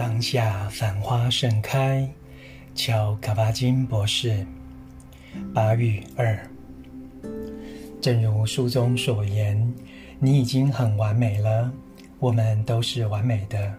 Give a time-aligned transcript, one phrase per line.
[0.00, 2.08] 当下繁花盛开，
[2.74, 4.46] 乔卡巴金博士。
[5.52, 6.40] 八与二。
[8.00, 9.74] 正如书中所言，
[10.18, 11.70] 你已经很完美了。
[12.18, 13.74] 我们都是完美的，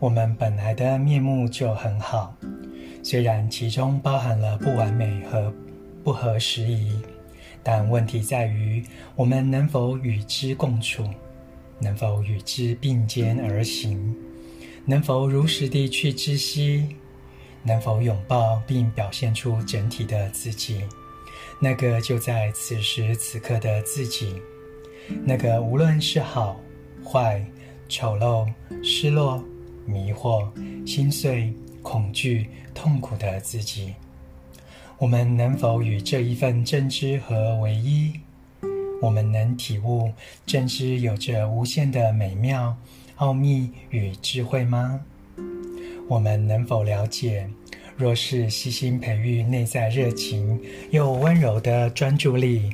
[0.00, 2.34] 我们本来的面目就很好，
[3.04, 5.54] 虽然其中包含了不完美和
[6.02, 6.98] 不合时宜，
[7.62, 8.82] 但问题在于
[9.14, 11.08] 我们能否与之共处，
[11.78, 14.12] 能否与之并肩而行。
[14.88, 16.86] 能否如实地去知悉？
[17.64, 20.80] 能否拥抱并表现出整体的自己？
[21.58, 24.40] 那个就在此时此刻的自己，
[25.24, 26.60] 那个无论是好
[27.04, 27.44] 坏、
[27.88, 28.46] 丑陋、
[28.84, 29.42] 失落、
[29.84, 30.48] 迷惑、
[30.86, 33.92] 心碎、恐惧、痛苦的自己，
[34.98, 38.12] 我们能否与这一份真知合为一？
[39.02, 40.12] 我们能体悟
[40.46, 42.76] 真知有着无限的美妙。
[43.16, 45.00] 奥秘与智慧吗？
[46.06, 47.48] 我们能否了解，
[47.96, 50.60] 若是悉心培育内在热情
[50.90, 52.70] 又温柔的专注力，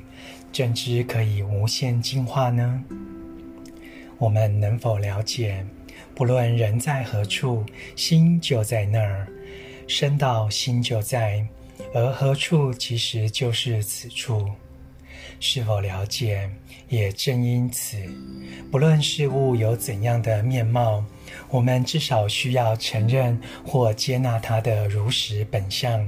[0.50, 2.82] 正知可以无限进化呢？
[4.18, 5.64] 我们能否了解，
[6.12, 7.64] 不论人在何处，
[7.94, 9.28] 心就在那儿，
[9.86, 11.46] 身到心就在，
[11.94, 14.50] 而何处其实就是此处。
[15.40, 16.50] 是否了解？
[16.88, 17.96] 也正因此，
[18.70, 21.04] 不论事物有怎样的面貌，
[21.48, 26.06] 我们至少需要承认或接纳它的如实本相。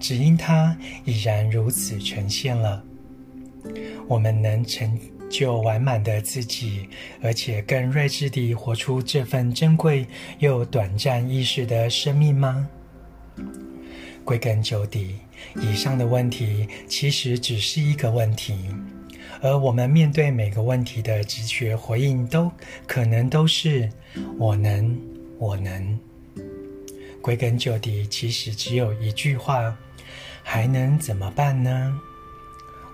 [0.00, 2.82] 只因它已然如此呈现了，
[4.08, 4.98] 我们能成
[5.30, 6.88] 就完满的自己，
[7.20, 10.06] 而且更睿智地活出这份珍贵
[10.38, 12.68] 又短暂易逝的生命吗？
[14.24, 15.16] 归根究底，
[15.60, 18.56] 以上的问题其实只是一个问题。
[19.40, 22.50] 而我们面对每个问题的直觉回应，都
[22.86, 23.88] 可能都是
[24.36, 24.98] “我能，
[25.38, 25.98] 我能”。
[27.22, 29.76] 归根究底，其实只有一句话
[30.42, 32.00] ：“还能怎么办呢？”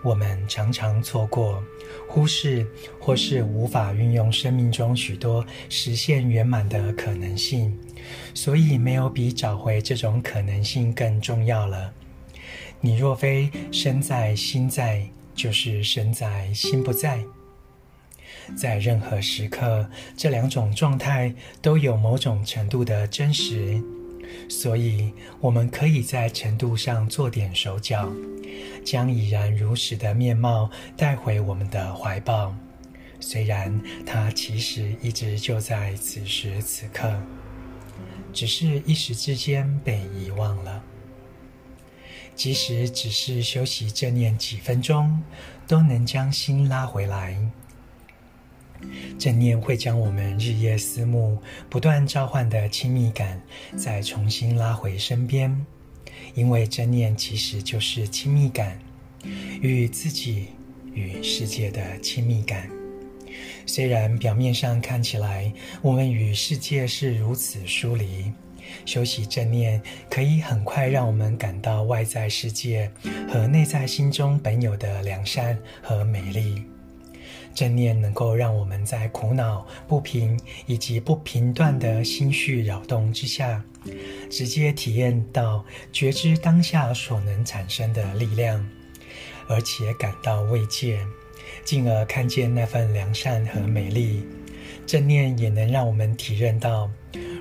[0.04, 1.64] 我们常常错过、
[2.06, 2.66] 忽视，
[3.00, 7.74] 或是无法运用生命中许多实现圆满的可能性，
[8.34, 11.90] 所以没有比找回这种可能性更重要了。
[12.84, 15.04] 你若非身在心在。
[15.34, 17.18] 就是身在心不在，
[18.56, 19.84] 在任何时刻，
[20.16, 23.82] 这两种状态都有某种程度的真实，
[24.48, 28.08] 所以我们可以在程度上做点手脚，
[28.84, 32.54] 将已然如实的面貌带回我们的怀抱。
[33.18, 37.12] 虽然它其实一直就在此时此刻，
[38.32, 40.80] 只是一时之间被遗忘了。
[42.34, 45.22] 即使只是休息正念几分钟，
[45.66, 47.36] 都能将心拉回来。
[49.18, 51.38] 正念会将我们日夜思慕、
[51.70, 53.40] 不断召唤的亲密感
[53.76, 55.64] 再重新拉回身边，
[56.34, 58.78] 因为正念其实就是亲密感，
[59.62, 60.48] 与自己
[60.92, 62.68] 与世界的亲密感。
[63.64, 68.30] 虽然表面上看起来，我们与世界是如此疏离。
[68.84, 69.80] 修习正念
[70.10, 72.90] 可以很快让我们感到外在世界
[73.28, 76.62] 和内在心中本有的良善和美丽。
[77.54, 83.62] 正念能够让我们在苦恼、不平以及不平断的心绪扰动之下，
[84.28, 88.68] 直接体验到觉知当下所能产生的力量，
[89.48, 90.98] 而且感到慰藉，
[91.64, 94.26] 进而看见那份良善和美丽。
[94.86, 96.90] 正念也能让我们体认到。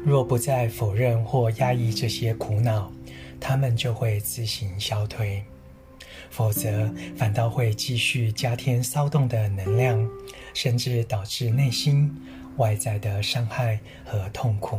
[0.06, 2.92] 若不再否认或压抑这些苦恼，
[3.40, 5.42] 它们就会自行消退；
[6.30, 10.10] 否则，反倒会继续加添骚动的能量，
[10.54, 12.14] 甚至导致内心
[12.58, 14.78] 外在的伤害和痛苦，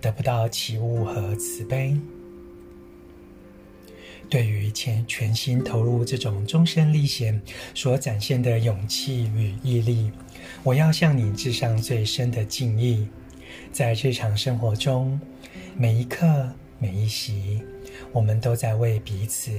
[0.00, 1.96] 得不到起悟和慈悲。
[4.28, 7.40] 对于全全心投入这种终身历险
[7.74, 10.10] 所展现的勇气与毅力，
[10.62, 13.08] 我要向你致上最深的敬意。
[13.72, 15.18] 在日常生活中，
[15.76, 17.62] 每一刻、每一息，
[18.12, 19.50] 我们都在为彼此、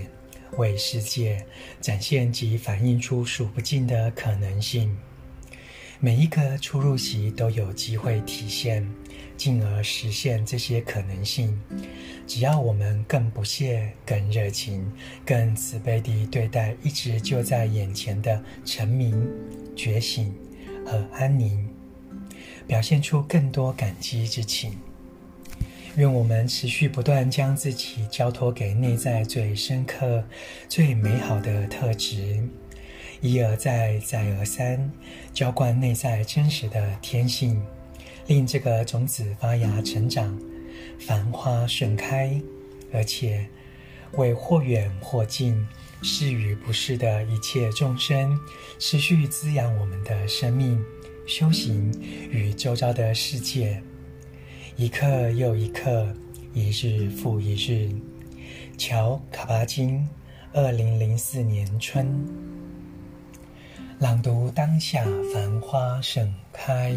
[0.58, 1.44] 为世界
[1.82, 4.96] 展现及反映出数不尽的可能性。
[6.02, 8.90] 每一个出入席都有机会体现，
[9.36, 11.60] 进而实现这些可能性。
[12.26, 14.90] 只要我们更不懈、更热情、
[15.26, 19.30] 更慈悲地对待一直就在眼前的澄明、
[19.76, 20.34] 觉醒
[20.86, 21.68] 和安宁。
[22.66, 24.78] 表现出更多感激之情。
[25.98, 30.24] 愿我们持续不断将自己交托给内在最深刻、
[30.70, 32.42] 最美好的特质，
[33.22, 34.92] 一而再、再而三
[35.34, 37.62] 浇灌内在真实的天性，
[38.28, 40.40] 令这个种子发芽成长，
[41.00, 42.42] 繁花盛开，
[42.94, 43.46] 而且
[44.14, 45.68] 为或远或近、
[46.02, 48.40] 是与不是的一切众生，
[48.80, 50.82] 持续滋养我们的生命、
[51.28, 51.92] 修行
[52.32, 53.84] 与周遭的世界。
[54.78, 56.08] 一刻又一刻，
[56.54, 57.90] 一日复一日。
[58.78, 60.08] 乔卡巴金，
[60.54, 62.59] 二零零四年春。
[64.00, 65.04] 朗读当下，
[65.34, 66.96] 繁花盛开。